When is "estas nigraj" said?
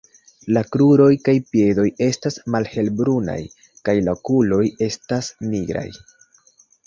4.89-5.87